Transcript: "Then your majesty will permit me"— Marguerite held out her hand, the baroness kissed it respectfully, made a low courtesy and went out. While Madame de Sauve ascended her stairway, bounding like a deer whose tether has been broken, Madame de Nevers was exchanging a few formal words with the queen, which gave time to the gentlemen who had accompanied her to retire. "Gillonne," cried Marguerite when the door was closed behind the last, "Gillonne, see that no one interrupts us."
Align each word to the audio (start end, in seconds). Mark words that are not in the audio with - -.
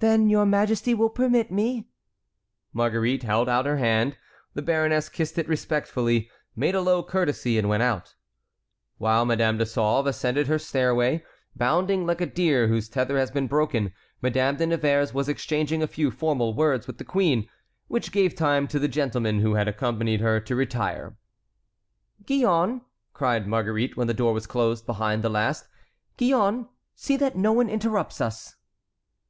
"Then 0.00 0.28
your 0.28 0.44
majesty 0.44 0.92
will 0.92 1.08
permit 1.08 1.50
me"— 1.50 1.88
Marguerite 2.74 3.22
held 3.22 3.48
out 3.48 3.64
her 3.64 3.78
hand, 3.78 4.18
the 4.52 4.60
baroness 4.60 5.08
kissed 5.08 5.38
it 5.38 5.48
respectfully, 5.48 6.28
made 6.54 6.74
a 6.74 6.82
low 6.82 7.02
courtesy 7.02 7.56
and 7.58 7.66
went 7.66 7.82
out. 7.82 8.14
While 8.98 9.24
Madame 9.24 9.56
de 9.56 9.64
Sauve 9.64 10.06
ascended 10.06 10.48
her 10.48 10.58
stairway, 10.58 11.24
bounding 11.56 12.04
like 12.04 12.20
a 12.20 12.26
deer 12.26 12.68
whose 12.68 12.90
tether 12.90 13.16
has 13.16 13.30
been 13.30 13.46
broken, 13.46 13.94
Madame 14.20 14.56
de 14.56 14.66
Nevers 14.66 15.14
was 15.14 15.30
exchanging 15.30 15.82
a 15.82 15.86
few 15.86 16.10
formal 16.10 16.52
words 16.52 16.86
with 16.86 16.98
the 16.98 17.02
queen, 17.04 17.48
which 17.86 18.12
gave 18.12 18.34
time 18.34 18.68
to 18.68 18.78
the 18.78 18.86
gentlemen 18.86 19.38
who 19.38 19.54
had 19.54 19.66
accompanied 19.66 20.20
her 20.20 20.40
to 20.40 20.54
retire. 20.54 21.16
"Gillonne," 22.26 22.82
cried 23.14 23.46
Marguerite 23.46 23.96
when 23.96 24.08
the 24.08 24.12
door 24.12 24.34
was 24.34 24.46
closed 24.46 24.84
behind 24.84 25.22
the 25.24 25.30
last, 25.30 25.66
"Gillonne, 26.18 26.68
see 26.94 27.16
that 27.16 27.34
no 27.34 27.54
one 27.54 27.70
interrupts 27.70 28.20
us." 28.20 28.56